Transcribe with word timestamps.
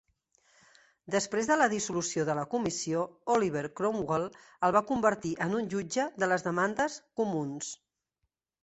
Després 1.15 1.49
de 1.51 1.57
la 1.59 1.67
dissolució 1.73 2.25
de 2.29 2.35
la 2.39 2.45
Comissió, 2.55 3.03
Oliver 3.35 3.63
Cromwell 3.81 4.27
el 4.69 4.77
va 4.79 4.85
convertir 4.95 5.37
en 5.49 5.55
un 5.61 5.71
jutge 5.77 6.11
de 6.25 6.33
les 6.35 6.49
demandes 6.51 6.99
comuns. 7.23 7.73